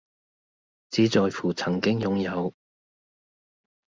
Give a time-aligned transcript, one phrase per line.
[0.89, 2.55] 只在乎曾經擁有